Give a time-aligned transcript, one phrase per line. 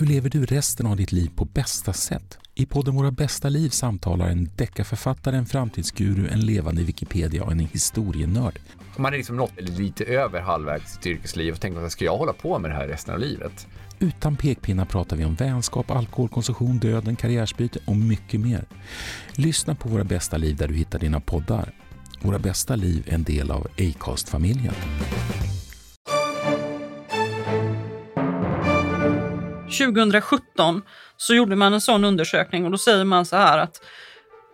[0.00, 2.38] Hur lever du resten av ditt liv på bästa sätt?
[2.54, 7.58] I podden Våra bästa liv samtalar en deckarförfattare, en framtidsguru, en levande Wikipedia och en
[7.58, 8.58] historienörd.
[8.96, 12.16] Man är liksom nått lite över halvvägs i sitt yrkesliv och tänker att ska jag
[12.16, 13.66] hålla på med det här resten av livet?
[13.98, 18.64] Utan pekpinnar pratar vi om vänskap, alkoholkonsumtion, döden, karriärsbyte och mycket mer.
[19.32, 21.72] Lyssna på Våra bästa liv där du hittar dina poddar.
[22.22, 24.74] Våra bästa liv är en del av Acast-familjen.
[29.78, 30.82] 2017
[31.16, 33.80] så gjorde man en sån undersökning och då säger man så här att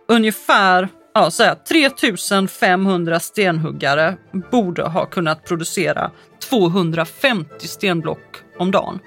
[0.07, 4.17] ungefär ja, så här, 3500 stenhuggare
[4.51, 6.11] borde ha kunnat producera
[6.49, 8.99] 250 stenblock om dagen.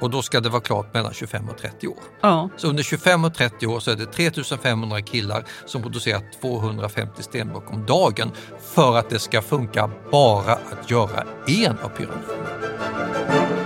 [0.00, 1.96] Och då ska det vara klart mellan 25 och 30 år.
[2.20, 2.48] Ja.
[2.56, 7.72] Så under 25 och 30 år så är det 3500 killar som producerar 250 stenblock
[7.72, 8.30] om dagen
[8.74, 13.61] för att det ska funka bara att göra en av pyramiderna.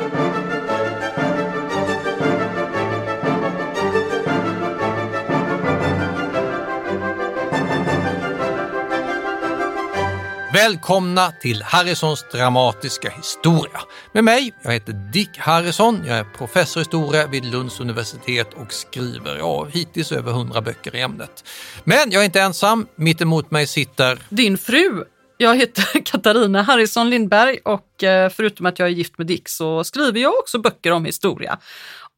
[10.56, 13.80] Välkomna till Harrisons dramatiska historia.
[14.12, 18.72] Med mig, jag heter Dick Harrison, jag är professor i historia vid Lunds universitet och
[18.72, 21.44] skriver ja, hittills över 100 böcker i ämnet.
[21.84, 25.04] Men jag är inte ensam, mitt emot mig sitter Din fru.
[25.36, 29.84] Jag heter Katarina Harrison Lindberg och eh, förutom att jag är gift med Dick så
[29.84, 31.58] skriver jag också böcker om historia.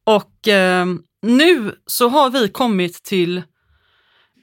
[0.05, 0.85] Och eh,
[1.21, 3.43] nu så har vi kommit till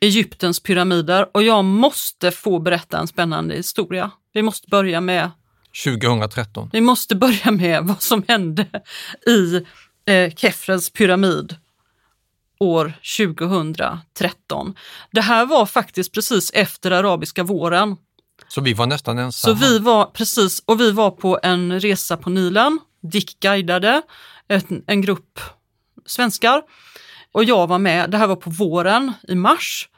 [0.00, 4.10] Egyptens pyramider och jag måste få berätta en spännande historia.
[4.32, 5.30] Vi måste börja med,
[5.84, 6.70] 2013.
[6.72, 8.66] vi måste börja med vad som hände
[9.26, 9.56] i
[10.12, 11.56] eh, Kefrens pyramid
[12.58, 14.74] år 2013.
[15.10, 17.96] Det här var faktiskt precis efter arabiska våren.
[18.48, 19.56] Så vi var nästan Så ensamma.
[19.56, 22.78] vi var precis, och vi var på en resa på Nilen.
[23.02, 24.02] Dick guidade
[24.48, 25.40] en, en grupp
[26.06, 26.62] svenskar
[27.36, 28.10] och jag var med.
[28.10, 29.88] Det här var på våren i mars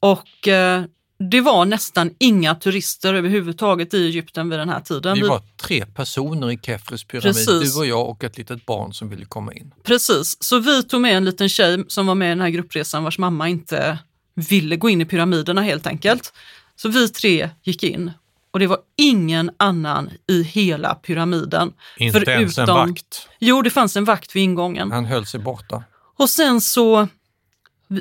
[0.00, 0.82] och eh,
[1.30, 5.14] det var nästan inga turister överhuvudtaget i Egypten vid den här tiden.
[5.14, 7.74] Vi var tre personer i Kefres pyramid, Precis.
[7.74, 9.74] du och jag och ett litet barn som ville komma in.
[9.82, 13.04] Precis, så vi tog med en liten tjej som var med i den här gruppresan
[13.04, 13.98] vars mamma inte
[14.34, 16.32] ville gå in i pyramiderna helt enkelt.
[16.76, 18.10] Så vi tre gick in
[18.50, 21.72] och det var ingen annan i hela pyramiden.
[21.98, 23.28] Inte ens en Förutom- vakt.
[23.38, 24.92] Jo, det fanns en vakt vid ingången.
[24.92, 25.84] Han höll sig borta.
[26.20, 27.08] Och sen så,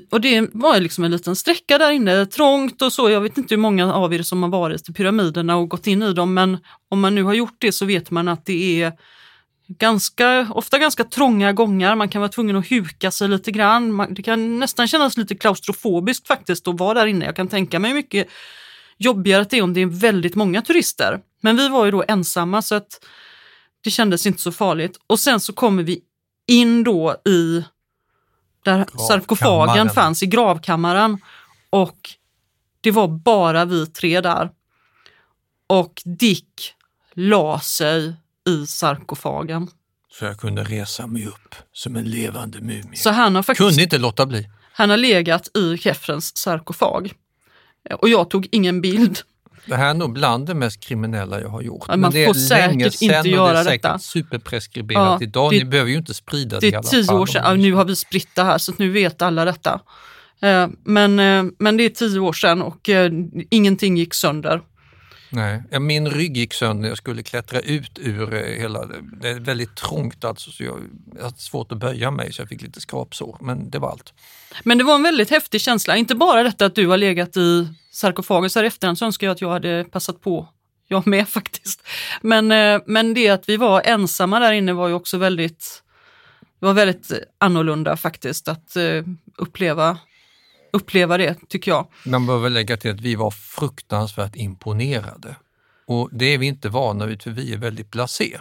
[0.09, 3.09] och det var liksom en liten sträcka där inne, trångt och så.
[3.09, 6.03] Jag vet inte hur många av er som har varit i pyramiderna och gått in
[6.03, 6.57] i dem, men
[6.89, 8.93] om man nu har gjort det så vet man att det är
[9.67, 11.95] ganska, ofta ganska trånga gångar.
[11.95, 13.91] Man kan vara tvungen att huka sig lite grann.
[13.93, 17.25] Man, det kan nästan kännas lite klaustrofobiskt faktiskt att vara där inne.
[17.25, 18.27] Jag kan tänka mig mycket
[18.97, 21.19] jobbigare att det är om det är väldigt många turister.
[21.41, 23.05] Men vi var ju då ensamma så att
[23.83, 24.99] det kändes inte så farligt.
[25.07, 26.01] Och sen så kommer vi
[26.47, 27.63] in då i
[28.63, 31.17] där sarkofagen fanns, i gravkammaren.
[31.69, 31.97] Och
[32.81, 34.49] det var bara vi tre där.
[35.67, 36.73] Och Dick
[37.13, 38.13] la sig
[38.49, 39.67] i sarkofagen.
[40.11, 42.95] Så jag kunde resa mig upp som en levande mumie.
[42.95, 44.49] Så han har faktiskt Kunde inte låta bli.
[44.73, 47.13] han har legat i Kefrens sarkofag.
[47.99, 49.19] Och jag tog ingen bild.
[49.69, 51.85] Det här är nog bland det mest kriminella jag har gjort.
[51.87, 53.99] Ja, man det är får säkert inte sedan och det göra är säkert detta.
[53.99, 55.51] superpreskriberat Ja, idag.
[55.51, 57.15] det- Ni behöver ju inte sprida det, Det i är alla tio fall.
[57.19, 59.79] år sedan, ja, nu har vi spritt det här så nu vet alla detta.
[60.41, 63.11] Eh, Men, eh, men det är tio år sedan och eh,
[63.49, 64.61] ingenting gick sönder.
[65.29, 68.85] Nej, min rygg gick sönder när jag skulle klättra ut ur eh, hela...
[69.21, 70.79] Det är väldigt trångt alltså, så jag,
[71.15, 73.37] jag hade svårt att böja mig så jag fick lite skrapsår.
[73.41, 74.13] Men det var allt.
[74.63, 77.67] Men det var en väldigt häftig känsla, inte bara detta att du har legat i
[77.91, 80.47] sarkofagen så här efterhand så önskar jag att jag hade passat på,
[80.87, 81.87] jag med faktiskt.
[82.21, 85.83] Men, eh, men det att vi var ensamma där inne var ju också väldigt,
[86.59, 89.03] var väldigt annorlunda faktiskt att eh,
[89.37, 89.97] uppleva,
[90.73, 91.87] uppleva det tycker jag.
[92.05, 95.35] Man bör väl lägga till att vi var fruktansvärt imponerade.
[95.87, 98.39] Och det är vi inte vana vid för vi är väldigt blasé.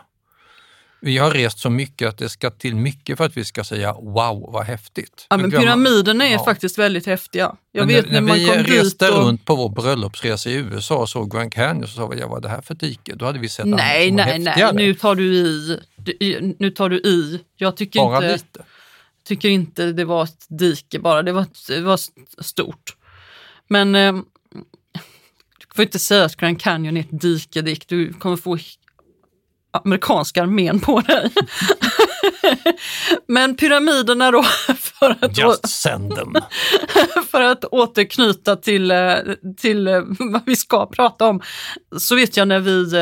[1.01, 3.93] Vi har rest så mycket att det ska till mycket för att vi ska säga
[3.93, 5.27] wow vad häftigt.
[5.31, 6.45] Ja, men pyramiderna är Ja.
[6.45, 7.57] faktiskt väldigt häftiga.
[7.73, 8.47] Jag Men vet när, när man vi
[8.81, 9.25] reste och...
[9.27, 12.43] runt på vår bröllopsresa i USA och såg Grand Canyon så sa vi, vad är
[12.43, 13.15] det här för dike?
[13.15, 14.73] Då hade vi sett annat Nej, som var nej, nej, häftigare.
[14.73, 15.81] nu tar du i.
[15.97, 17.41] Du- Nu tar du i.
[17.57, 18.33] Jag tycker Bara inte...
[18.33, 18.63] lite.
[19.29, 21.99] Tycker inte det var ett dike bara, det var, det var
[22.43, 22.97] stort.
[23.69, 24.13] Men eh,
[25.59, 27.89] du får inte säga att Grand Canyon är ett dike, Dick.
[27.89, 28.59] Du kommer få
[29.85, 31.31] amerikanska armén på dig.
[33.29, 34.43] Men pyramiderna då,
[34.79, 36.35] för att, Just send them.
[37.31, 39.15] för att återknyta till, eh,
[39.57, 41.41] till eh, vad vi ska prata om,
[41.99, 42.93] så vet jag när vi...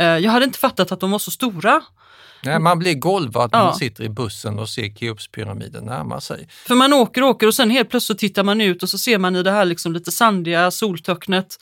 [0.00, 1.82] eh, Jag hade inte fattat att de var så stora.
[2.42, 3.64] Nej, man blir golvad när Ja.
[3.64, 6.48] man sitter i bussen och ser Keopspyramiden närma sig.
[6.66, 9.18] För man åker och åker och sen helt plötsligt tittar man ut och så ser
[9.18, 11.58] man i det här liksom lite sandiga soltöcknet.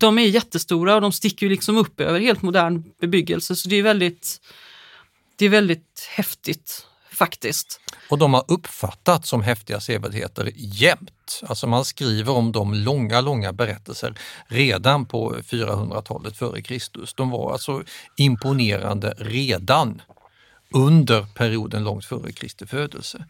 [0.00, 3.76] De är jättestora och de sticker ju liksom upp över helt modern bebyggelse så det
[3.76, 4.40] är väldigt,
[5.36, 6.86] det är väldigt häftigt
[7.18, 7.80] faktiskt.
[8.10, 11.42] Och de har uppfattats som häftiga sevärdheter jämt.
[11.46, 17.14] Alltså man skriver om dem långa, långa berättelser redan på 400-talet före Kristus.
[17.14, 17.82] De var alltså
[18.16, 20.02] imponerande redan
[20.74, 23.24] under perioden långt före Kristi födelse.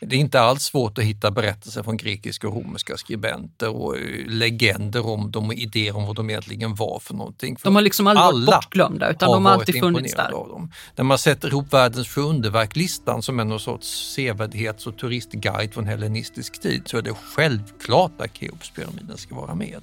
[0.00, 4.26] Det är inte alls svårt att hitta berättelser från grekiska och romerska skribenter och eh,
[4.26, 7.56] legender om dem och idéer om vad de egentligen var för någonting.
[7.56, 10.32] För De har liksom aldrig varit alla bortglömda utan de har varit alltid funnits där.
[10.32, 10.72] Av dem.
[10.96, 15.86] När man sätter ihop världens sju underverk-listan som är någon sorts sevärdhets och turistguide från
[15.86, 19.82] hellenistisk tid så är det självklart att Keopspyramiden ska vara med.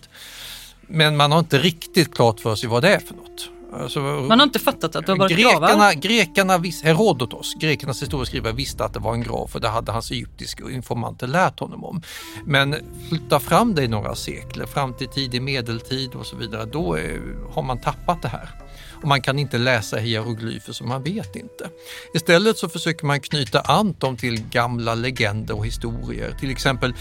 [0.88, 3.50] Men man har inte riktigt klart för sig vad det är för något.
[3.81, 5.67] Alltså, Man har inte fattat att det har varit gravar.
[5.67, 9.91] Grekerna, grekerna vis, Herodotos, grekernas historieskrivare, visste att det var en grav för det hade
[9.91, 12.01] hans egyptiska informanter lärt honom om.
[12.45, 12.75] Men
[13.09, 17.19] flytta fram det i några sekler, fram till tidig medeltid och så vidare, då eh,
[17.51, 18.49] har man tappat det här.
[19.01, 21.69] Och man kan inte läsa hieroglyfer så man vet inte.
[22.13, 26.93] Istället så försöker man knyta an dem till gamla legender och historier, till exempel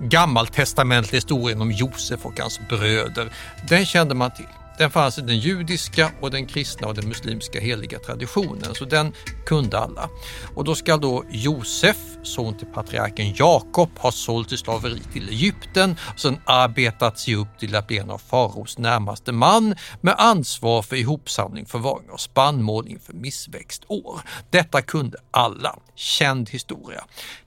[0.00, 3.32] gammaltestamentliga historien om Josef och hans bröder.
[3.68, 4.46] Den kände man till.
[4.78, 9.12] Den fanns i den judiska och den kristna och den muslimska heliga traditionen, så den
[9.46, 10.08] kunde alla.
[10.54, 15.96] Och då ska då Josef, son till patriarken Jakob, ha sålt i slaveri till Egypten
[16.14, 20.82] och sen arbetat sig upp till att bli en av faraos närmaste man med ansvar
[20.82, 24.20] för ihopsamling, förvaring av spannmål inför missväxtår.
[24.50, 25.78] Detta kunde alla.
[25.94, 27.04] Känd historia.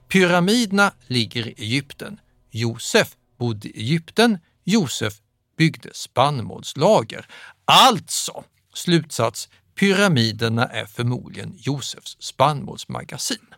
[0.08, 2.20] Pyramiderna ligger i Egypten.
[2.50, 3.08] Josef
[3.38, 4.38] bodde i Egypten.
[4.64, 5.14] Josef
[5.56, 7.26] byggde spannmålslager.
[7.64, 8.44] Alltså,
[8.74, 9.48] slutsats,
[9.80, 13.54] pyramiderna är förmodligen Josefs spannmålsmagasin.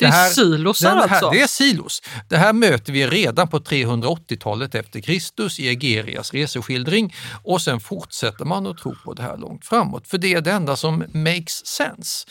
[0.00, 1.30] Det är silosar här, alltså?
[1.30, 2.02] Det är silos.
[2.28, 7.14] Det här möter vi redan på 380-talet efter Kristus i Egerias reseskildring
[7.44, 10.08] och sen fortsätter man att tro på det här långt framåt.
[10.08, 12.26] För det är det enda som makes sense.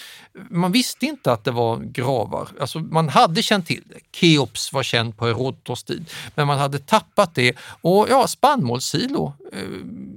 [0.50, 2.50] Man visste inte att det var gravar.
[2.60, 4.20] Alltså man hade känt till det.
[4.20, 7.56] Keops var känd på Herodotos tid, men man hade tappat det.
[7.82, 9.64] Och ja, spannmålssilo eh,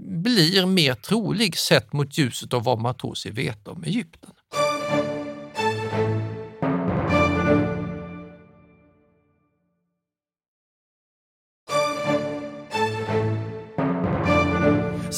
[0.06, 4.30] blir mer trolig sett mot ljuset av vad man tror sig veta om Egypten.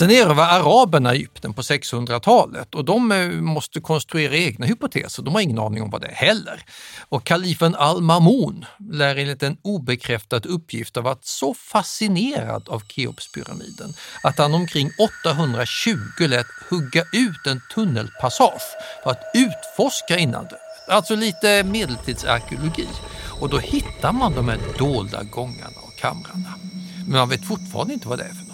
[0.04, 5.22] Sen erövrar araberna Egypten på 600-talet och de eh, måste konstruera egna hypoteser.
[5.22, 6.64] De har ingen aning om vad det är heller.
[7.08, 14.38] Och kalifen al-Mamun lär enligt en obekräftad uppgift ha varit så fascinerad av Keopspyramiden att
[14.38, 18.62] han omkring 820 lät hugga ut en tunnelpassage
[19.02, 20.60] för att utforska innandömet.
[20.88, 22.88] Alltså lite medeltidsarkeologi.
[23.40, 26.54] Och då hittar man de här dolda gångarna och kamrarna.
[27.06, 28.53] Men man vet fortfarande inte vad det är för något.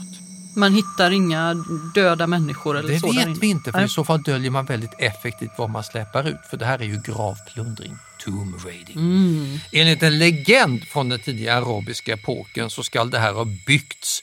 [0.55, 1.55] Man hittar inga
[1.95, 3.87] döda människor eller Det så där vet vi inte, för Nej.
[3.87, 6.47] i så fall döljer man väldigt effektivt vad man släpper ut.
[6.51, 8.97] För det här är ju gravplundring, tomb raiding.
[8.97, 9.59] Mm.
[9.73, 14.23] Enligt en legend från den tidiga arabiska epoken så skall det här ha byggts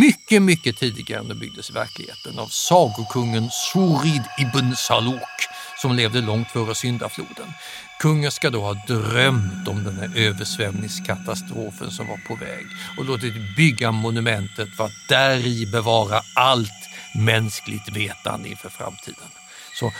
[0.00, 5.48] mycket, mycket tidigare än den byggdes i verkligheten av sagokungen Surid ibn Saluk
[5.82, 7.52] som levde långt före syndafloden.
[8.00, 12.66] Kungen ska då ha drömt om den här översvämningskatastrofen som var på väg
[12.98, 19.28] och låtit bygga monumentet för att däri bevara allt mänskligt vetande inför framtiden.
[19.74, 19.92] Så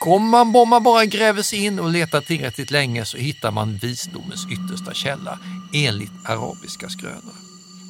[0.00, 3.76] om man, om man bara gräver sig in och letar tillräckligt länge så hittar man
[3.76, 5.38] visdomens yttersta källa
[5.72, 7.45] enligt arabiska skrönor.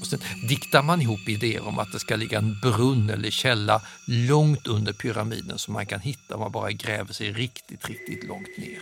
[0.07, 3.83] Och sen diktar man ihop idéer om att det ska ligga en brunn eller källa
[4.07, 8.59] långt under pyramiden som man kan hitta om man bara gräver sig riktigt, riktigt långt
[8.59, 8.79] ner.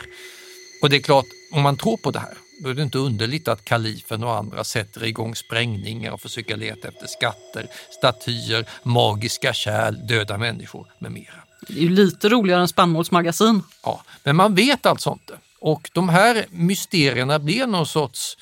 [0.82, 3.48] Och det är klart, om man tror på det här, då är det inte underligt
[3.48, 10.06] att kalifen och andra sätter igång sprängningar och försöker leta efter skatter, statyer, magiska kärl,
[10.06, 11.44] döda människor med mera.
[11.68, 13.62] Det är ju lite roligare än spannmålsmagasin.
[13.82, 15.38] Ja, men man vet alltså inte.
[15.58, 18.36] Och de här mysterierna blir någon sorts,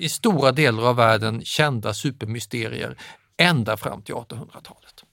[0.00, 2.96] i stora delar av världen, kända supermysterier
[3.36, 5.04] ända fram till 1800-talet.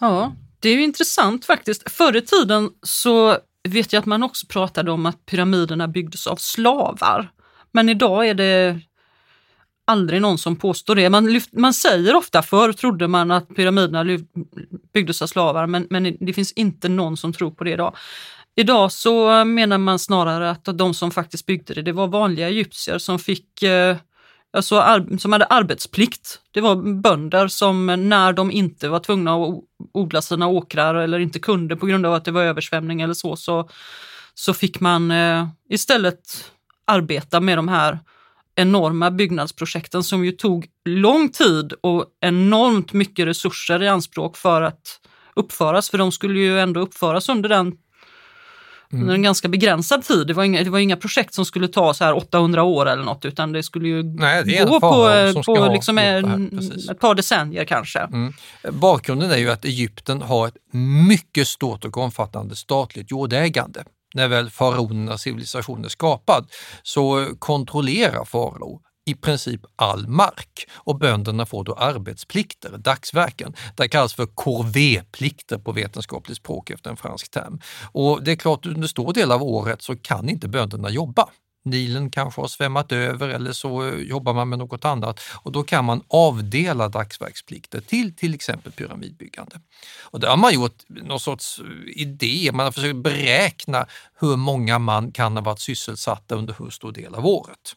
[0.00, 1.90] Ja, det är ju intressant faktiskt.
[1.90, 6.36] Förr i tiden så vet jag att man också pratade om att pyramiderna byggdes av
[6.36, 7.30] slavar.
[7.72, 8.80] Men idag är det
[9.84, 11.10] aldrig någon som påstår det.
[11.10, 14.24] Man, lyft, man säger ofta, förr trodde man att pyramiderna lyft,
[14.92, 17.96] byggdes av slavar, men, men det finns inte någon som tror på det idag.
[18.58, 22.98] Idag så menar man snarare att de som faktiskt byggde det, det var vanliga egyptier
[22.98, 23.96] som fick eh,
[24.52, 26.40] alltså, som hade arbetsplikt.
[26.50, 29.60] Det var bönder som när de inte var tvungna att
[29.92, 33.36] odla sina åkrar eller inte kunde på grund av att det var översvämning eller så,
[33.36, 33.68] så,
[34.34, 36.50] så fick man eh, istället
[36.86, 37.98] arbeta med de här
[38.56, 45.00] enorma byggnadsprojekten som ju tog lång tid och enormt mycket resurser i anspråk för att
[45.36, 47.72] uppföras, för de skulle ju ändå uppföras under den
[48.92, 49.02] Mm.
[49.02, 50.26] under en ganska begränsad tid.
[50.26, 53.04] Det var, inga, det var inga projekt som skulle ta så här 800 år eller
[53.04, 57.98] något utan det skulle ju Nej, gå på, på liksom en, ett par decennier kanske.
[57.98, 58.32] Mm.
[58.72, 60.56] Bakgrunden är ju att Egypten har ett
[61.08, 66.46] mycket stort och omfattande statligt jordägande när väl faraonernas civilisation är skapad,
[66.82, 73.54] så kontrollerar farao i princip all mark och bönderna får då arbetsplikter, dagsverken.
[73.76, 77.60] Det kallas för corvéplikter på vetenskapligt språk efter en fransk term.
[77.92, 81.28] Och det är klart, under stor del av året så kan inte bönderna jobba.
[81.64, 85.62] Nilen kanske har svämmat över eller så eh, jobbar man med något annat och då
[85.62, 89.60] kan man avdela dagsverksplikter till till exempel pyramidbyggande.
[90.02, 93.86] Och där har man gjort någon sorts eh, idé, man har försökt beräkna
[94.20, 97.74] hur många man kan ha varit sysselsatta under hur stor del av året.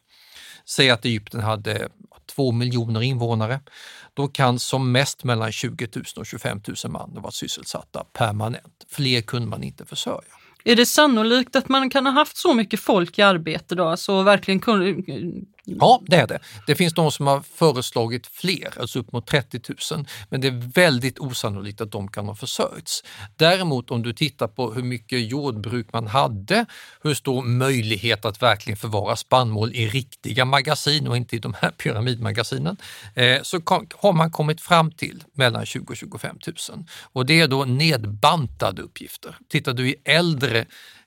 [0.64, 1.88] Säg att Egypten hade
[2.26, 3.60] 2 miljoner invånare.
[4.14, 8.86] Då kan som mest mellan 20 000 och 25 000 man vara sysselsatta permanent.
[8.88, 10.32] Fler kunde man inte försörja.
[10.64, 13.84] Är det sannolikt att man kan ha haft så mycket folk i arbete då?
[13.84, 14.60] Alltså verkligen.
[15.64, 16.38] Ja, det är det.
[16.66, 19.60] Det finns de som har föreslagit fler, alltså upp mot 30
[19.92, 23.04] 000, men det är väldigt osannolikt att de kan ha försörjts.
[23.36, 26.66] Däremot om du tittar på hur mycket jordbruk man hade,
[27.02, 31.70] hur stor möjlighet att verkligen förvara spannmål i riktiga magasin och inte i de här
[31.70, 32.76] pyramidmagasinen,
[33.14, 33.60] eh, så
[33.96, 36.38] har man kommit fram till mellan 20 och 25
[36.70, 36.84] 000.
[37.02, 39.36] Och det är då nedbantade uppgifter.
[39.48, 40.66] Tittar du i äldre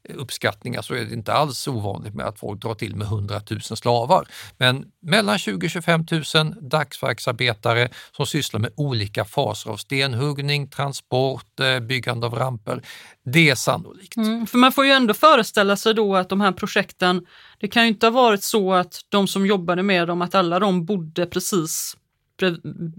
[0.10, 3.62] uppskattningar så är det inte alls ovanligt med att folk drar till med 100 000
[3.62, 4.28] slavar.
[4.58, 11.80] Men mellan 20 25 000 dagsverksarbetare som sysslar med olika faser av stenhuggning, transport, eh,
[11.80, 12.82] byggande av ramper.
[13.26, 14.18] Det är sannolikt.
[14.18, 17.26] Mm, för man får ju ändå föreställa sig då att de här projekten,
[17.60, 20.60] det kan ju inte ha varit så att de som jobbade med dem, att alla
[20.60, 21.98] de bodde precis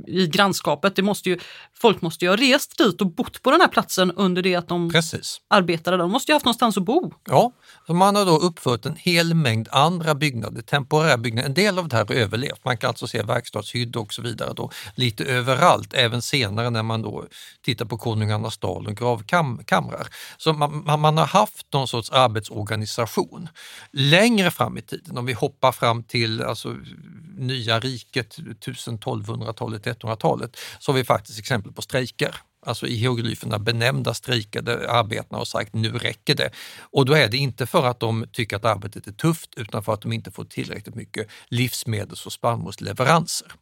[0.07, 0.97] i grannskapet.
[0.97, 1.38] Det måste ju,
[1.75, 4.69] folk måste ju ha rest dit och bott på den här platsen under det att
[4.69, 5.40] de Precis.
[5.49, 6.02] arbetade där.
[6.02, 7.12] De måste ju ha haft någonstans att bo.
[7.25, 7.52] Ja,
[7.87, 11.49] så man har då uppfört en hel mängd andra byggnader, temporära byggnader.
[11.49, 12.64] En del av det här har överlevt.
[12.64, 17.02] Man kan alltså se verkstadshyddor och så vidare då, lite överallt, även senare när man
[17.02, 17.25] då
[17.62, 20.09] tittar på Konungarnas dal och gravkamrar.
[20.37, 23.49] Så man, man har haft någon sorts arbetsorganisation.
[23.93, 26.76] Längre fram i tiden, om vi hoppar fram till alltså,
[27.38, 28.37] nya riket,
[29.26, 35.40] 1200-talet, 1300-talet, så har vi faktiskt exempel på strejker alltså i hieroglyferna benämnda strejkade arbetarna
[35.40, 36.50] och sagt nu räcker det.
[36.80, 39.95] Och då är det inte för att de tycker att arbetet är tufft utan för
[39.95, 43.52] att de inte får tillräckligt mycket livsmedels och spannmålsleveranser.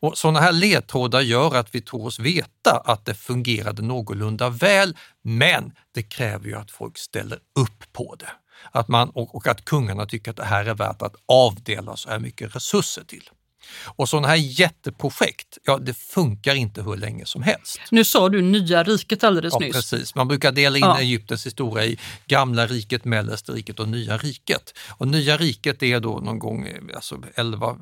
[0.00, 4.96] Och sådana här ledtrådar gör att vi tror oss veta att det fungerade någorlunda väl,
[5.22, 8.30] men det kräver ju att folk ställer upp på det.
[8.72, 12.08] Att man, och, och att kungarna tycker att det här är värt att avdela så
[12.10, 13.30] här mycket resurser till.
[13.84, 17.80] Och sådana här jätteprojekt, ja det funkar inte hur länge som helst.
[17.90, 19.72] Nu sa du nya riket alldeles ja, nyss.
[19.72, 21.00] Precis, man brukar dela in ja.
[21.00, 24.74] Egyptens historia i gamla riket, mellersta riket och nya riket.
[24.88, 27.76] Och nya riket är då någon gång alltså 11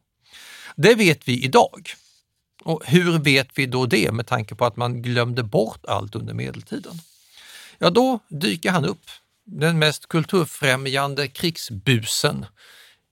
[0.76, 1.94] Det vet vi idag.
[2.64, 6.34] Och hur vet vi då det med tanke på att man glömde bort allt under
[6.34, 7.00] medeltiden?
[7.78, 9.04] Ja, då dyker han upp,
[9.44, 12.46] den mest kulturfrämjande krigsbusen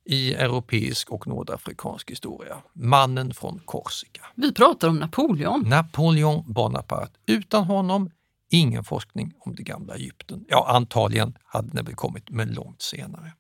[0.05, 2.57] i europeisk och nordafrikansk historia.
[2.73, 4.23] Mannen från Korsika.
[4.35, 5.69] Vi pratar om Napoleon.
[5.69, 7.19] Napoleon Bonaparte.
[7.27, 8.11] Utan honom
[8.51, 10.45] ingen forskning om det gamla Egypten.
[10.49, 13.33] Ja, antagligen hade den väl kommit, men långt senare.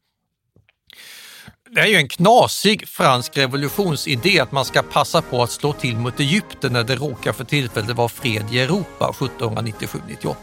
[1.74, 5.96] Det är ju en knasig fransk revolutionsidé att man ska passa på att slå till
[5.96, 10.34] mot Egypten när det råkar för tillfället vara fred i Europa 1797-98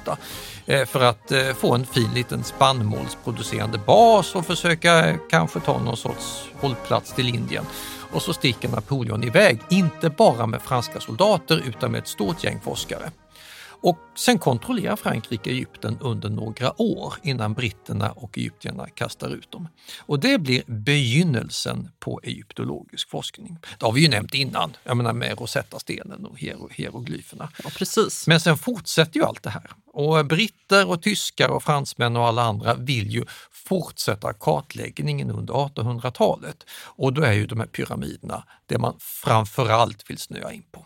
[0.65, 5.97] eh, för att eh, få en fin liten spannmålsproducerande bas och försöka kanske ta någon
[5.97, 7.65] sorts hållplats till Indien.
[8.11, 12.59] Och så sticker Napoleon iväg, inte bara med franska soldater utan med ett stort gäng
[12.63, 13.11] forskare.
[13.81, 19.67] Och sen kontrollerar Frankrike Egypten under några år innan britterna och egyptierna kastar ut dem.
[19.99, 23.57] Och det blir begynnelsen på egyptologisk forskning.
[23.79, 26.39] Det har vi ju nämnt innan, jag menar med Rosetta-stenen och
[26.71, 27.49] hieroglyferna.
[27.63, 28.27] Ja, precis.
[28.27, 29.71] Men sen fortsätter ju allt det här.
[29.93, 36.65] Och britter och tyskar och fransmän och alla andra vill ju fortsätta kartläggningen under 1800-talet.
[36.71, 40.85] Och då är ju de här pyramiderna det man framförallt vill snöa in på.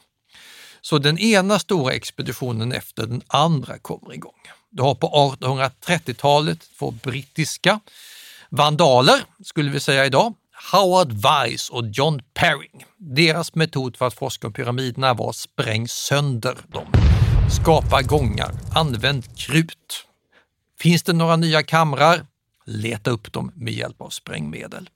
[0.86, 4.42] Så den ena stora expeditionen efter den andra kommer igång.
[4.70, 7.80] Du har på 1830-talet två brittiska
[8.50, 10.34] vandaler, skulle vi säga idag,
[10.72, 12.86] Howard Weiss och John Perring.
[12.98, 16.88] Deras metod för att forska om pyramiderna var spräng sönder dem.
[17.62, 20.06] Skapa gångar, använd krut.
[20.80, 22.26] Finns det några nya kamrar?
[22.66, 24.90] Leta upp dem med hjälp av sprängmedel.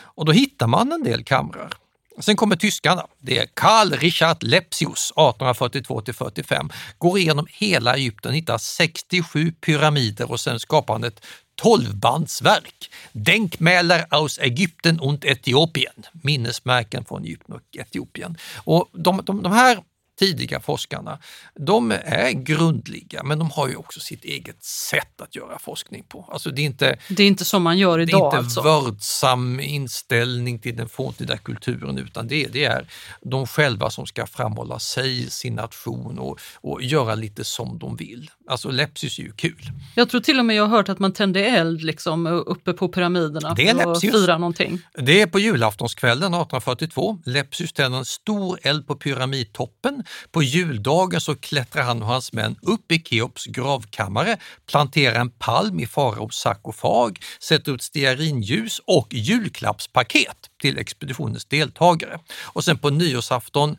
[0.00, 1.72] Och då hittar man en del kamrar.
[2.20, 3.06] Sen kommer tyskarna.
[3.18, 6.70] Det är Karl Richard Lepsius 1842 till 45.
[6.98, 12.90] Går igenom hela Egypten, hittar 67 pyramider och sen skapar han ett tolvbandsverk.
[13.12, 16.06] Denkmäler aus Egypten und Etiopien.
[16.12, 18.36] Minnesmärken från Egypten och Etiopien.
[18.64, 19.78] Och de, de, de här
[20.22, 21.18] tidiga forskarna,
[21.54, 26.28] de är grundliga men de har ju också sitt eget sätt att göra forskning på.
[26.32, 28.20] Alltså det är inte, det är inte som man gör idag.
[28.20, 28.62] Det är inte alltså.
[28.62, 32.86] vördsam inställning till den forntida kulturen utan det, det är
[33.22, 38.30] de själva som ska framhålla sig, sin nation och, och göra lite som de vill.
[38.48, 39.70] Alltså Lepsius är ju kul.
[39.94, 42.88] Jag tror till och med jag har hört att man tände eld liksom uppe på
[42.88, 44.78] pyramiderna det är för att fira någonting.
[44.94, 47.18] Det är på julaftonskvällen 1842.
[47.24, 52.56] Lepsius tänder en stor eld på pyramidtoppen på juldagen så klättrar han och hans män
[52.62, 60.50] upp i Keops gravkammare, planterar en palm i faraos sarkofag, sätter ut stearinljus och julklappspaket
[60.60, 62.18] till expeditionens deltagare.
[62.42, 63.76] Och sen på nyårsafton,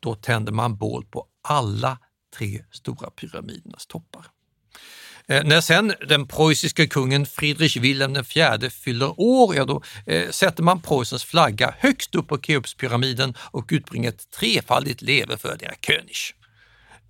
[0.00, 1.98] då tänder man bål på alla
[2.38, 4.26] tre stora pyramidernas toppar.
[5.28, 10.62] Eh, när sen den preussiska kungen Friedrich Wilhelm IV fyller år, ja då eh, sätter
[10.62, 16.14] man Preussens flagga högst upp på Keopspyramiden och utbringer ett trefaldigt leve för der König.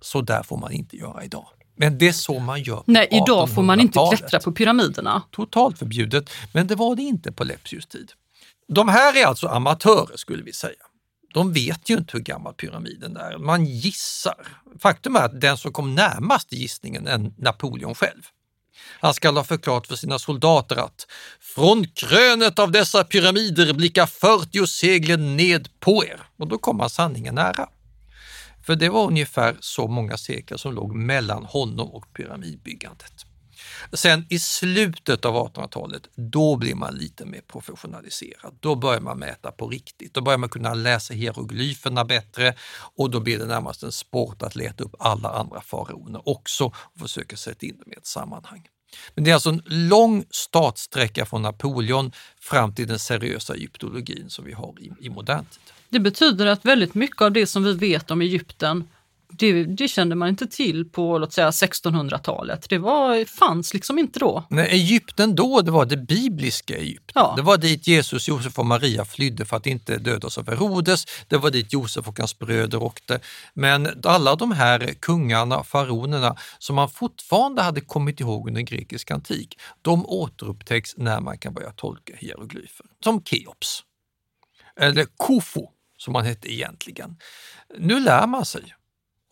[0.01, 1.47] Så där får man inte göra idag.
[1.75, 5.21] Men det är så man gör på Nej, idag får man inte klättra på pyramiderna.
[5.31, 8.11] Totalt förbjudet, men det var det inte på Lepsius tid.
[8.67, 10.88] De här är alltså amatörer skulle vi säga
[11.33, 13.37] de vet ju inte hur gammal pyramiden är.
[13.37, 14.47] Man gissar.
[14.79, 18.21] Faktum är att den som kom närmast gissningen är Napoleon själv.
[18.99, 21.07] Han skall ha förklarat för sina soldater att
[21.55, 26.21] från krönet av dessa pyramider blickar 40 seglen ned på er.
[26.37, 27.69] Och då kommer sanningen nära.
[28.65, 33.25] För det var ungefär så många sekler som låg mellan honom och pyramidbyggandet.
[33.93, 38.57] Sen i slutet av 1800-talet, då blir man lite mer professionaliserad.
[38.59, 40.13] Då börjar man mäta på riktigt.
[40.13, 42.53] Då börjar man kunna läsa hieroglyferna bättre
[42.95, 46.99] och då blir det närmast en sport att leta upp alla andra faraoner också och
[46.99, 48.67] försöka sätta in dem i ett sammanhang.
[49.15, 54.45] Men det är alltså en lång startsträcka från Napoleon fram till den seriösa egyptologin som
[54.45, 55.73] vi har i, i modern tid.
[55.89, 58.87] Det betyder att väldigt mycket av det som vi vet om Egypten
[59.31, 62.69] det, det, kände man inte till på låt säga 1600-talet.
[62.69, 64.43] Det var, fanns liksom inte då.
[64.49, 67.11] Nej, Egypten då, det var det bibliska Egypten.
[67.15, 67.33] Ja.
[67.35, 71.05] Det var dit Jesus, Josef och Maria flydde för att inte dödas av Herodes.
[71.27, 73.19] Det var dit Josef och hans bröder åkte.
[73.53, 79.59] Men alla de här kungarna, faraonerna, som man fortfarande hade kommit ihåg under grekisk antik,
[79.81, 82.85] de återupptäcks när man kan börja tolka hieroglyfer.
[83.03, 83.83] Som Keops,
[84.79, 85.61] eller Khufu
[85.97, 87.17] som man hette egentligen.
[87.77, 88.75] Nu lär man sig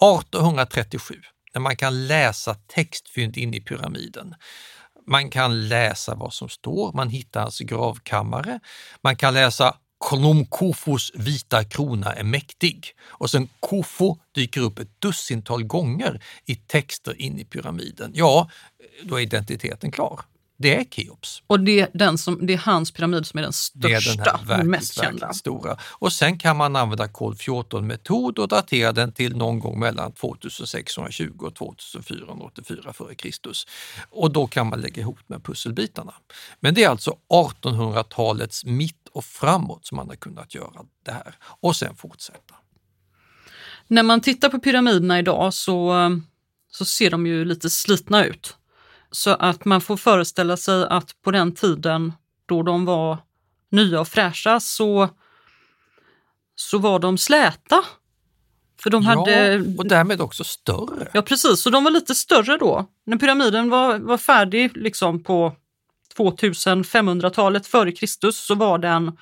[0.02, 1.16] 1837,
[1.54, 4.36] när man kan läsa textfynd in i pyramiden.
[5.08, 8.60] Man kan läsa vad som står, man hittar hans gravkammare.
[9.02, 12.96] Man kan läsa Konum Kofos vita krona är mäktig.
[13.04, 18.12] Och sen Kofo dyker upp ett dussintal gånger i texter in i pyramiden.
[18.16, 18.50] Ja,
[19.04, 20.22] då är identiteten klar.
[20.60, 21.44] Det är Keops.
[21.48, 24.18] Och det är, den som, det är hans pyramid som är den största, det är
[24.18, 25.34] den här verkligt, mest kända.
[25.34, 25.78] Stora.
[25.82, 31.34] Och sen kan man använda kol 14-metod och datera den till någon gång mellan 2620
[31.40, 33.50] och 2484 f.Kr.
[34.10, 36.14] Och då kan man lägga ihop med pusselbitarna.
[36.60, 41.36] Men det är alltså 1800-talets mitt och framåt som man har kunnat göra det här
[41.42, 42.56] och sen fortsätta.
[43.88, 45.96] När man tittar på pyramiderna idag så,
[46.72, 48.58] så ser de ju lite slitna ut.
[49.12, 52.14] Så att man får föreställa sig att på den tiden
[52.46, 53.18] då de var
[53.70, 55.10] nya och fräscha så,
[56.56, 57.84] så var de släta.
[58.84, 59.64] För de ja, hade...
[59.78, 61.12] och därmed också större.
[61.14, 62.86] Ja precis, så de var lite större då.
[63.06, 65.56] När pyramiden var, var färdig liksom på
[66.18, 69.18] 2500-talet före Kristus så var den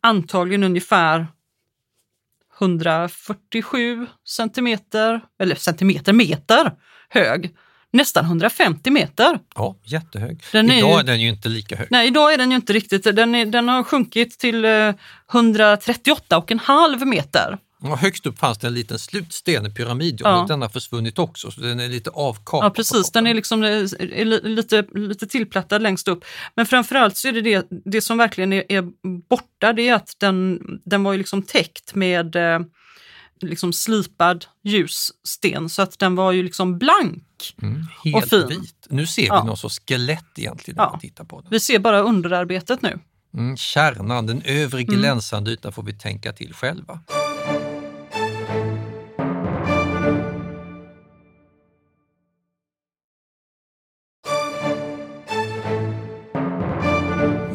[0.00, 1.26] antagligen ungefär
[2.60, 6.72] 147 centimeter, eller centimeter, meter
[7.08, 7.56] hög.
[7.92, 9.38] Nästan 150 meter.
[9.54, 10.42] Ja, jättehög.
[10.52, 11.88] Den är Idag ju- är den ju inte lika hög.
[11.90, 14.92] Nej, idag är den ju inte riktigt, den, är, den har sjunkit till eh,
[15.32, 17.58] 138,5 meter.
[17.82, 20.44] Och högst upp fanns det en liten slutsten i pyramiden, Ja.
[20.48, 22.66] den har försvunnit också, så den är lite avkapad.
[22.66, 26.24] Ja precis, den är, liksom, eh, är li- lite, lite tillplattad längst upp.
[26.56, 28.82] Men framförallt så är det det, det som verkligen är, är
[29.28, 32.60] borta, det är att den, den var ju liksom täckt med eh,
[33.42, 37.54] liksom slipad ljussten så att den var ju liksom blank.
[37.62, 38.48] Mm, och fin.
[38.48, 38.86] vit.
[38.90, 39.44] Nu ser vi Ja.
[39.44, 40.90] någon sorts skelett egentligen när Ja.
[40.90, 41.50] man tittar på den.
[41.50, 42.98] Vi ser bara underarbetet nu.
[43.34, 44.94] Mm, kärnan, den övre Mm.
[45.00, 47.00] glänsande ytan får vi tänka till själva.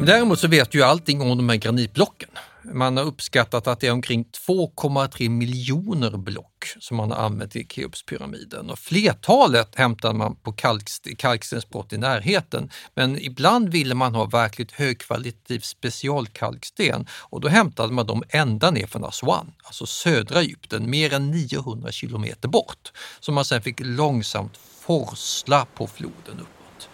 [0.06, 2.28] Däremot så vet ju allting om de här granitblocken.
[2.72, 7.66] Man har uppskattat att det är omkring 2,3 miljoner block som man har använt i
[7.70, 12.70] Keopspyramiden och flertalet hämtar man på kalkst- kalkstensbrott i närheten.
[12.94, 18.86] Men ibland ville man ha verkligt högkvalitativ specialkalksten och då hämtade man dem ända ner
[18.86, 24.56] från Aswan, alltså södra Egypten, mer än 900 kilometer bort, som man sen fick långsamt
[24.80, 26.88] forsla på floden uppåt.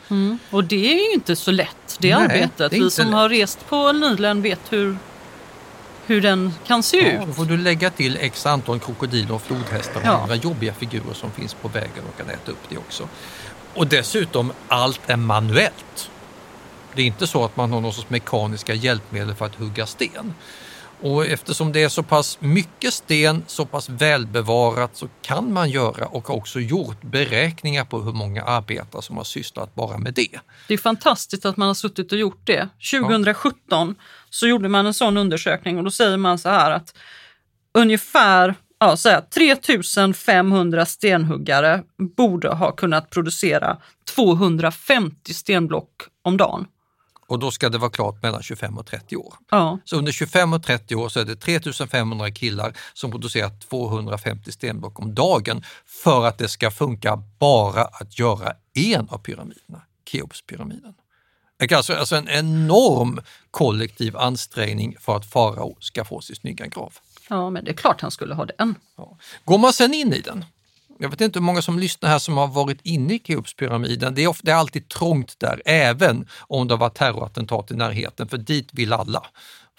[0.51, 2.71] Och det är ju inte så lätt, det Nej, arbetet.
[2.71, 3.15] det Vi som lätt.
[3.15, 4.97] har rest på Nilen vet hur,
[6.07, 7.27] hur den kan se Ja, ut.
[7.27, 10.11] då får du lägga till x antal krokodiler och flodhästar och Ja.
[10.23, 13.09] andra jobbiga figurer som finns på vägen och kan äta upp det också.
[13.75, 16.11] Och dessutom, allt är manuellt.
[16.95, 20.35] Det är inte så att man har någon sorts mekaniska hjälpmedel för att hugga sten.
[21.01, 26.07] Och eftersom det är så pass mycket sten, så pass välbevarat, så kan man göra
[26.07, 30.39] och har också gjort beräkningar på hur många arbetare som har sysslat bara med det.
[30.69, 32.69] Det är fantastiskt att man har suttit och gjort det.
[32.91, 33.95] 2017
[34.33, 36.95] så gjorde man en sån undersökning och då säger man så här att
[37.75, 41.83] ungefär ja, så här, 3500 stenhuggare
[42.17, 43.77] borde ha kunnat producera
[44.15, 46.67] 250 stenblock om dagen.
[47.27, 49.35] Och då ska det vara klart mellan 25 och 30 år.
[49.51, 54.53] Ja, Så under 25 och 30 år så är det 3500 killar som producerar 250
[54.53, 60.95] stenblock om dagen för att det ska funka bara att göra en av pyramiderna, Keopspyramiden.
[61.69, 63.21] Det är Alltså, alltså en enorm
[63.51, 66.95] kollektiv ansträngning för att farao ska få sin snygga grav.
[67.29, 68.75] ja, men det är klart han skulle ha den.
[68.97, 69.19] Ja.
[69.45, 70.45] Går man sen in i den,
[70.99, 74.15] jag vet inte hur många som lyssnar här som har varit inne i Keopspyramiden.
[74.15, 77.75] Det är, ofta, det är alltid trångt där, även om det har varit terrorattentat i
[77.75, 79.27] närheten, för dit vill alla.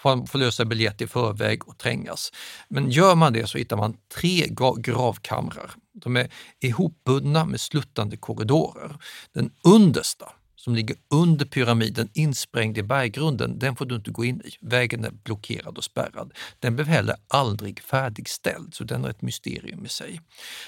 [0.04, 2.32] Man får lösa biljett i förväg och trängas.
[2.68, 5.70] Men gör man det så hittar man tre gra- gravkamrar.
[5.94, 6.28] De är
[6.60, 8.96] ihopbundna med sluttande korridorer.
[9.34, 10.32] Den understa,
[10.64, 14.50] som ligger under pyramiden insprängd i berggrunden, den får du inte gå in i.
[14.60, 16.32] Vägen är blockerad och spärrad.
[16.58, 20.20] Den blev heller aldrig färdigställd, så den är ett mysterium i sig.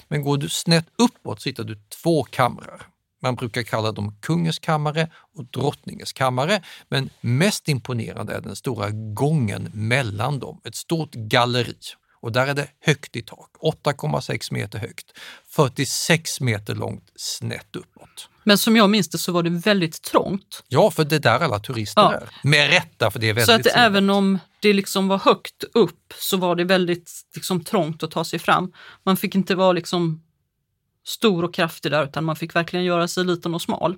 [0.09, 2.87] Men går du snett uppåt så hittar du två kamrar.
[3.23, 8.91] Man brukar kalla dem kungens kammare och drottningens kammare, men mest imponerande är den stora
[8.91, 11.77] gången mellan dem, ett stort galleri.
[12.21, 13.51] Och där är det högt i tak,
[13.85, 15.07] 8,6 meter högt,
[15.49, 18.29] 46 meter långt snett uppåt.
[18.45, 20.65] Men som jag minns det så var det väldigt trångt.
[20.69, 22.15] Ja, för det är där alla turister Ja.
[22.15, 22.29] är.
[22.43, 23.77] Med rätta, för det är väldigt Så att trevligt.
[23.81, 28.25] även om det liksom var högt upp så var det väldigt liksom, trångt att ta
[28.25, 28.73] sig fram.
[29.05, 30.23] Man fick inte vara liksom
[31.07, 33.97] stor och kraftig där utan man fick verkligen göra sig liten och smal.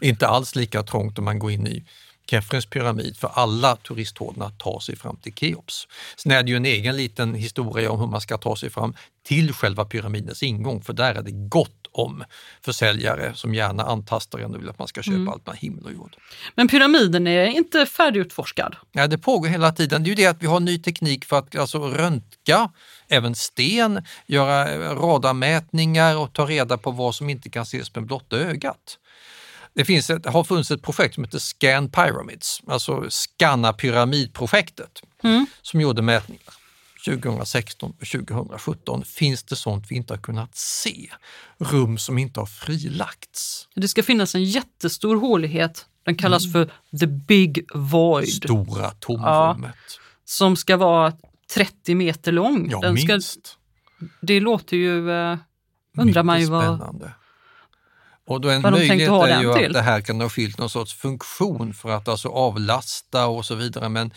[0.00, 1.84] Inte alls lika trångt om man går in i
[2.30, 5.88] Kefrens pyramid, för alla turisthålorna tar sig fram till Keops.
[6.16, 8.94] Sen är det ju en egen liten historia om hur man ska ta sig fram
[9.22, 12.24] till själva pyramidens ingång, för där är det gott om
[12.64, 15.92] försäljare som gärna antastar en och vill att man ska köpa allt mellan himmel och
[15.92, 16.16] jord.
[16.54, 18.76] Men pyramiden är inte färdigutforskad.
[18.92, 20.02] Ja, det pågår hela tiden.
[20.02, 22.70] Det är ju det att vi har ny teknik för att alltså, röntga
[23.08, 28.36] även sten, göra radarmätningar och ta reda på vad som inte kan ses med blotta
[28.36, 28.98] ögat.
[29.74, 35.02] Det finns ett, har funnits ett projekt som heter Scan Pyramids, alltså Scanna pyramidprojektet,
[35.62, 36.54] som gjorde mätningar.
[37.04, 41.10] 2016 och 2017 finns det sånt vi inte har kunnat se.
[41.58, 43.68] Rum som inte har frilagts.
[43.74, 49.74] Det ska finnas en jättestor hålighet, den kallas för the big void, Stora tomrummet.
[50.24, 51.12] som ska vara
[51.54, 52.70] 30 meter lång.
[52.70, 53.58] Ja, den ska, minst.
[54.20, 55.38] det låter ju, eh,
[55.98, 56.78] undrar man ju Mycket vad...
[56.78, 57.12] spännande.
[58.30, 60.94] Och då en vad möjlighet är ju att det här kan ha fyllt någon sorts
[60.94, 64.12] funktion för att alltså avlasta och så vidare, men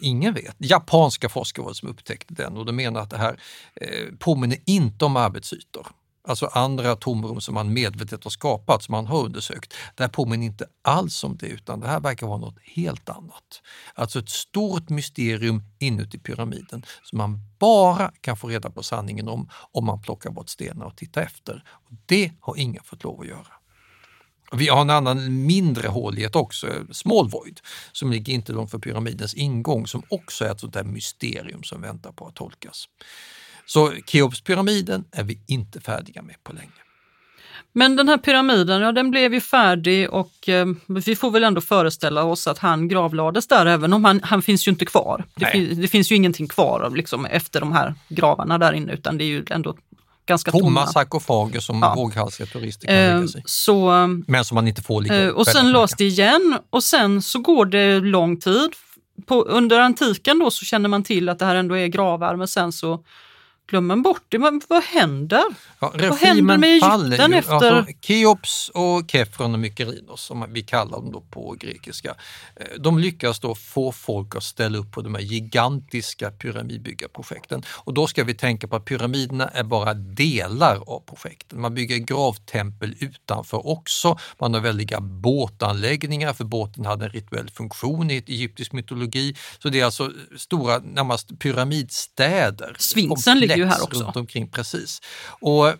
[0.00, 0.56] ingen vet.
[0.58, 3.40] Japanska forskare var det som upptäckte den och de menar att det här
[3.74, 5.86] eh, påminner inte om arbetsytor.
[6.28, 9.74] alltså andra tomrum som man medvetet har skapat, som man har undersökt.
[9.94, 13.62] Det här påminner inte alls om det, utan det här verkar vara något helt annat.
[13.94, 19.50] Alltså ett stort mysterium inuti pyramiden som man bara kan få reda på sanningen om,
[19.72, 21.64] om man plockar bort stenar och tittar efter.
[21.68, 23.57] Och det har ingen fått lov att göra.
[24.52, 27.60] Vi har en annan mindre hålighet också, Small Void,
[27.92, 31.82] som ligger inte långt för pyramidens ingång, som också är ett sånt där mysterium som
[31.82, 32.84] väntar på att tolkas.
[33.66, 36.70] Så Keopspyramiden är vi inte färdiga med på länge.
[37.72, 41.60] Men den här pyramiden, ja den blev ju färdig och eh, vi får väl ändå
[41.60, 45.24] föreställa oss att han gravlades där, även om han, han finns ju inte kvar.
[45.34, 49.18] Det, fin, det finns ju ingenting kvar liksom, efter de här gravarna där inne, utan
[49.18, 49.76] det är ju ändå
[50.28, 50.64] ganska tomma.
[50.64, 51.94] Tomma sarkofager som ja.
[51.96, 55.46] våghalsiga turister kan eh, lägga sig så, Men som man inte får ligga eh, Och
[55.46, 58.70] sen lås det igen och sen så går det lång tid.
[59.26, 62.48] På, under antiken då så känner man till att det här ändå är gravar, men
[62.48, 63.04] sen så
[63.68, 64.38] glömmer bort det.
[64.38, 65.44] Men vad händer?
[65.78, 67.72] Ja, vad händer med Egypten efter...
[67.72, 72.14] Alltså, Keops och Kefron och Mykerinos, som vi kallar dem då på grekiska,
[72.56, 77.62] eh, de lyckas då få folk att ställa upp på de här gigantiska pyramidbyggarprojekten.
[77.68, 81.60] Och då ska vi tänka på att pyramiderna är bara delar av projekten.
[81.60, 84.18] Man bygger gravtempel utanför också.
[84.38, 89.36] Man har väldiga båtanläggningar, för båten hade en rituell funktion i egyptisk mytologi.
[89.58, 92.76] Så det är alltså stora, närmast pyramidstäder.
[92.78, 94.04] Sfinxen ligger ju här också.
[94.04, 95.00] Runt omkring, precis.
[95.40, 95.74] Och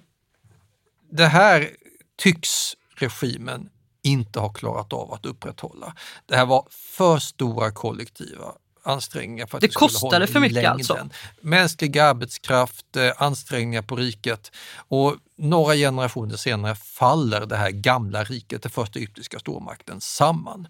[1.10, 1.70] det här
[2.16, 3.70] tycks regimen
[4.02, 5.94] inte ha klarat av att upprätthålla.
[6.26, 10.72] Det här var för stora kollektiva ansträngningar för att det, det kostade för mycket längden.
[10.72, 11.08] alltså?
[11.40, 14.52] Mänsklig arbetskraft, eh, ansträngningar på riket
[14.88, 20.68] och några generationer senare faller det här gamla riket, den första egyptiska stormakten, samman.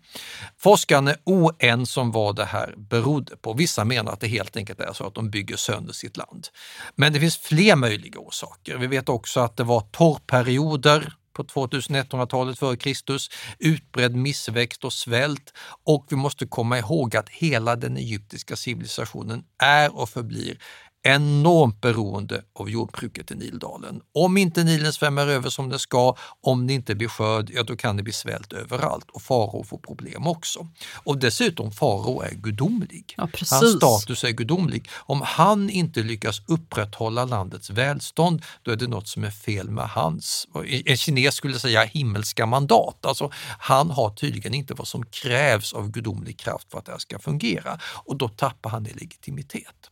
[0.59, 3.53] Forskarna är oense om vad det här berodde på.
[3.53, 6.49] Vissa menar att det helt enkelt är så att de bygger sönder sitt land.
[6.95, 8.77] Men det finns fler möjliga orsaker.
[8.77, 15.53] Vi vet också att det var torrperioder på 2100-talet före Kristus, utbredd missväxt och svält.
[15.85, 20.59] Och vi måste komma ihåg att hela den egyptiska civilisationen är och förblir
[21.03, 24.01] enormt beroende av jordbruket i Nildalen.
[24.15, 27.77] Om inte Nilen svämmar över som det ska, om det inte blir skörd, ja då
[27.77, 30.67] kan det bli svält överallt och farao får problem också.
[30.95, 33.15] Och dessutom, farao är gudomlig.
[33.17, 34.89] Ja, Hans status är gudomlig.
[34.95, 39.89] Om han inte lyckas upprätthålla landets välstånd, då är det något som är fel med
[39.89, 40.49] hans,
[40.85, 43.07] en kines skulle säga himmelska mandat.
[43.07, 46.99] Alltså, han har tydligen inte vad som krävs av gudomlig kraft för att det här
[46.99, 49.91] ska fungera och då tappar han i legitimitet.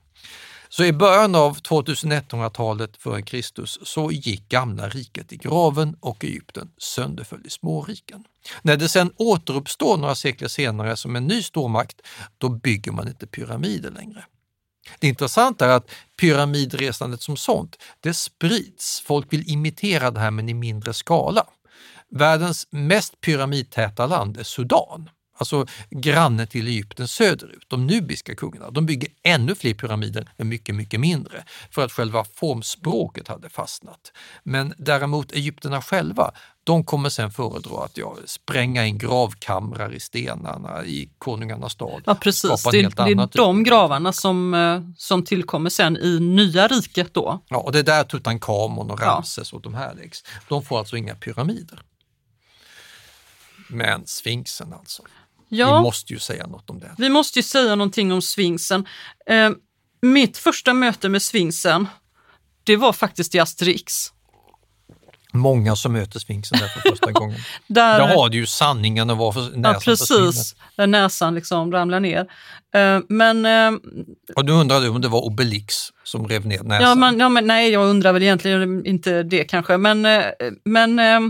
[0.68, 6.70] Så i början av 2100-talet före Kristus så gick gamla riket i graven och Egypten
[6.78, 8.24] sönderföll i småriken.
[8.62, 12.00] När det sen återuppstår några sekler senare som en ny stormakt,
[12.38, 14.24] då bygger man inte pyramider längre.
[14.98, 19.00] Det intressanta är att pyramidresandet som sånt, det sprids.
[19.00, 21.46] Folk vill imitera det här men i mindre skala.
[22.10, 28.86] Världens mest pyramidtäta land är Sudan alltså granne till Egypten söderut, de nubiska kungarna, de
[28.86, 34.12] bygger ännu fler pyramider men mycket, mycket mindre för att själva formspråket hade fastnat.
[34.42, 36.30] Men däremot egyptierna själva,
[36.64, 42.02] de kommer sen föredra att ja, spränga in gravkamrar i stenarna i konungarnas stad.
[42.06, 47.14] Ja precis, det, det är de gravarna som, eh, som tillkommer sen i nya riket
[47.14, 47.40] då.
[47.48, 49.56] Ja, och det är där Tutankhamon och Ramses ja.
[49.56, 50.24] och de här läggs.
[50.48, 51.82] De får alltså inga pyramider.
[53.68, 55.02] Men sfinxen alltså.
[55.48, 56.94] Ja, vi måste ju säga något om det.
[56.98, 58.86] Vi måste ju säga någonting om sfinxen.
[59.26, 59.50] Eh,
[60.02, 61.88] mitt första möte med sfinxen,
[62.64, 64.12] det var faktiskt i Asterix.
[65.32, 67.38] Många som möter sfinxen där för första gången.
[67.66, 70.54] där, där har du ju sanningen och varför näsan Ja, precis.
[70.76, 72.26] Där näsan liksom ramlar ner.
[72.74, 73.46] Eh, men...
[73.46, 73.80] Eh,
[74.36, 76.88] och du undrade om det var Obelix som rev ner näsan?
[76.88, 79.76] Ja, men, ja, men nej, jag undrar väl egentligen inte det kanske.
[79.76, 80.24] Men, eh,
[80.64, 81.20] men eh,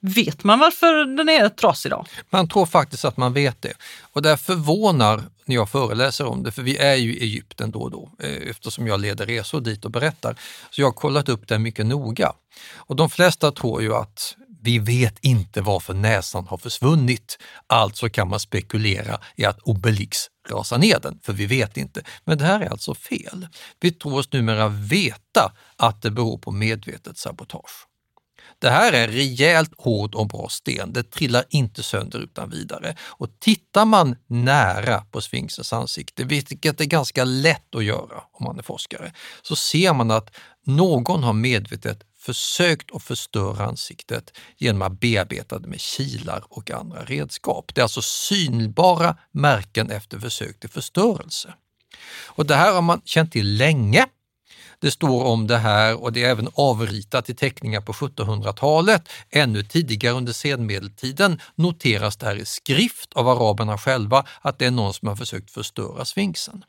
[0.00, 2.04] Vet man varför den är trasig då?
[2.30, 3.72] Man tror faktiskt att man vet det.
[4.12, 7.80] Och det förvånar när jag föreläser om det, för vi är ju i Egypten då
[7.80, 10.36] och då eh, eftersom jag leder resor dit och berättar.
[10.70, 12.32] Så jag har kollat upp det mycket noga.
[12.74, 17.38] Och de flesta tror ju att vi vet inte varför näsan har försvunnit.
[17.66, 22.02] Alltså kan man spekulera i att Obelix rasar ner den, för vi vet inte.
[22.24, 23.48] Men det här är alltså fel.
[23.80, 27.89] Vi tror oss numera veta att det beror på medvetet sabotage.
[28.58, 30.92] Det här är rejält hård och bra sten.
[30.92, 32.96] Det trillar inte sönder utan vidare.
[33.00, 38.58] Och tittar man nära på sfinxens ansikte, vilket är ganska lätt att göra om man
[38.58, 45.00] är forskare, så ser man att någon har medvetet försökt att förstöra ansiktet genom att
[45.00, 47.74] bearbeta det med kilar och andra redskap.
[47.74, 51.54] Det är alltså synbara märken efter försök till förstörelse.
[52.26, 54.06] Och det här har man känt till länge
[54.80, 59.08] det står om det här och det är även avritat i teckningar på 1700-talet.
[59.30, 64.70] Ännu tidigare under senmedeltiden noteras det här i skrift av araberna själva att det är
[64.70, 66.64] någon som har försökt förstöra sfinxen.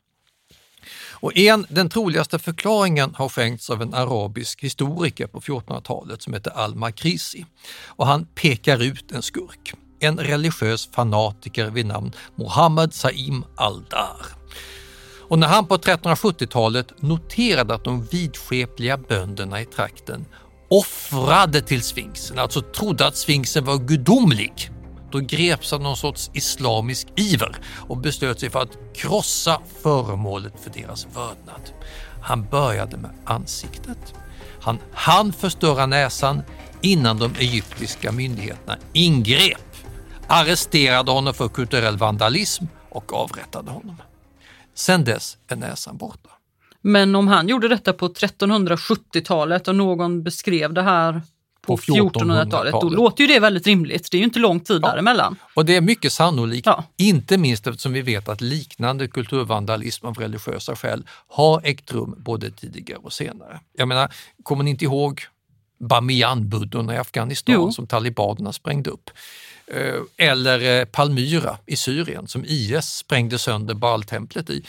[1.10, 6.50] Och en, den troligaste förklaringen har skänkts av en arabisk historiker på 1400-talet som heter
[6.50, 7.46] Al-Makrisi.
[7.86, 14.26] Och han pekar ut en skurk, en religiös fanatiker vid namn Mohammed Saim al-Dar.
[15.32, 20.26] Och när han på 1370-talet noterade att de vidskepliga bönderna i trakten
[20.68, 24.70] offrade till sfinxen, alltså trodde att sfinxen var gudomlig,
[25.10, 27.56] då greps av någon sorts islamisk iver
[27.88, 31.70] och beslöt sig för att krossa föremålet för deras vördnad.
[32.22, 34.14] Han började med ansiktet.
[34.60, 36.42] Han hann förstöra näsan
[36.80, 39.76] innan de egyptiska myndigheterna ingrep,
[40.26, 43.96] arresterade honom för kulturell vandalism och avrättade honom.
[44.74, 46.30] Sedan dess är näsan borta.
[46.80, 51.22] Men om han gjorde detta på 1370-talet och någon beskrev det här
[51.66, 54.08] på 1400-talet, då låter ju det väldigt rimligt.
[54.10, 54.88] Det är ju inte lång tid ja.
[54.88, 55.36] däremellan.
[55.54, 56.84] Och det är mycket sannolikt, ja.
[56.96, 62.50] inte minst eftersom vi vet att liknande kulturvandalism av religiösa skäl har ägt rum både
[62.50, 63.60] tidigare och senare.
[63.72, 65.20] Jag menar, kommer ni inte ihåg
[65.80, 67.72] Bamiyan-buddorna i Afghanistan jo.
[67.72, 69.10] som talibanerna sprängde upp?
[69.72, 74.64] Eh, eller eh, Palmyra i Syrien som IS sprängde sönder Baaltemplet i.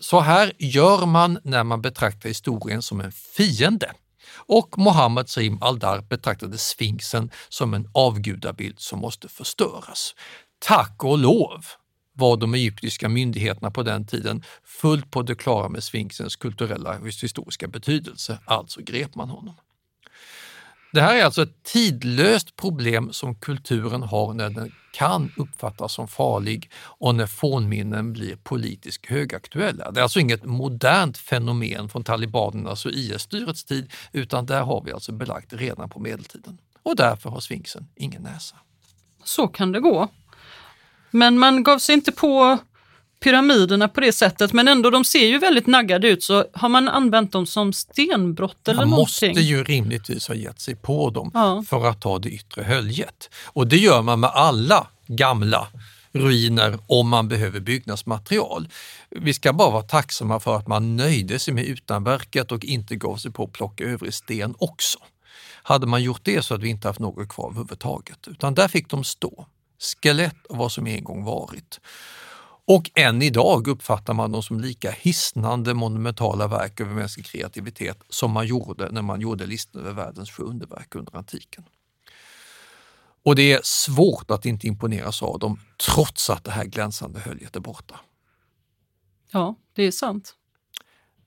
[0.00, 3.92] Så här gör man när man betraktar historien som en fiende
[4.34, 10.14] och Mohammed Saim al-Dar betraktade sfinxen som en avgudabild som måste förstöras.
[10.58, 11.64] Tack och lov
[12.12, 17.06] var de egyptiska myndigheterna på den tiden fullt på det klara med sfinxens kulturella och
[17.06, 19.54] historiska betydelse, alltså grep man honom.
[20.92, 26.08] Det här är alltså ett tidlöst problem som kulturen har när den kan uppfattas som
[26.08, 29.90] farlig och när fornminnen blir politiskt högaktuella.
[29.90, 34.92] Det är alltså inget modernt fenomen från talibanernas och IS-styrets tid utan där har vi
[34.92, 36.58] alltså belagt redan på medeltiden.
[36.82, 38.56] Och därför har sfinxen ingen näsa.
[39.24, 40.08] Så kan det gå.
[41.10, 42.58] Men man gav sig inte på
[43.20, 46.22] pyramiderna på det sättet, men ändå de ser ju väldigt naggade ut.
[46.22, 49.28] Så har man använt dem som stenbrott eller man någonting?
[49.28, 51.64] Man måste ju rimligtvis ha gett sig på dem ja.
[51.68, 53.30] för att ta det yttre höljet.
[53.44, 55.68] Och det gör man med alla gamla
[56.12, 58.68] ruiner om man behöver byggnadsmaterial.
[59.10, 63.16] Vi ska bara vara tacksamma för att man nöjde sig med utanverket och inte gav
[63.16, 64.98] sig på att plocka övrig sten också.
[65.62, 68.90] Hade man gjort det så hade vi inte haft något kvar överhuvudtaget, utan där fick
[68.90, 69.46] de stå.
[69.78, 71.80] Skelett av vad som en gång varit.
[72.66, 78.30] Och än idag uppfattar man dem som lika hisnande monumentala verk över mänsklig kreativitet som
[78.30, 81.64] man gjorde när man gjorde listan över världens sju underverk under antiken.
[83.24, 87.56] Och det är svårt att inte imponeras av dem trots att det här glänsande höljet
[87.56, 88.00] är borta.
[89.32, 90.34] Ja, det är sant.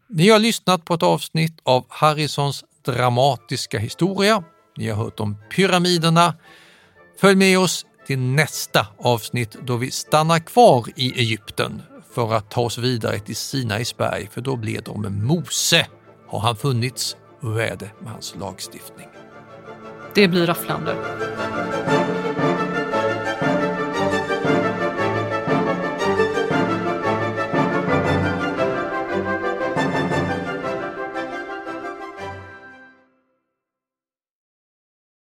[0.09, 4.43] Ni har lyssnat på ett avsnitt av Harrisons dramatiska historia.
[4.77, 6.35] Ni har hört om pyramiderna.
[7.19, 11.81] Följ med oss till nästa avsnitt då vi stannar kvar i Egypten
[12.13, 15.87] för att ta oss vidare till Sinainsberg för då blir de Mose.
[16.27, 17.17] Har han funnits?
[17.41, 19.07] Hur är det med hans lagstiftning?
[20.15, 20.95] Det blir rafflande.